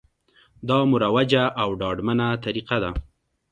[0.69, 2.91] دا مروجه او ډاډمنه طریقه ده